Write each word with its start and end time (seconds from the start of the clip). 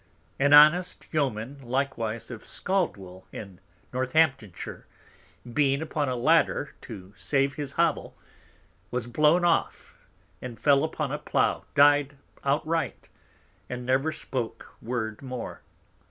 An 0.39 0.51
honest 0.51 1.07
Yeoman 1.13 1.59
likewise 1.61 2.31
of 2.31 2.41
Scaldwel 2.43 3.27
in 3.31 3.59
Northamptonshire, 3.93 4.87
being 5.53 5.79
upon 5.79 6.09
a 6.09 6.15
Ladder 6.15 6.73
to 6.81 7.13
save 7.15 7.53
his 7.53 7.73
Hovel, 7.73 8.15
was 8.89 9.05
blown 9.05 9.45
off, 9.45 9.95
and 10.41 10.59
fell 10.59 10.83
upon 10.83 11.11
a 11.11 11.19
Plough, 11.19 11.65
died 11.75 12.17
outright, 12.43 13.09
and 13.69 13.85
never 13.85 14.11
spoke 14.11 14.75
Word 14.81 15.21
more. 15.21 15.61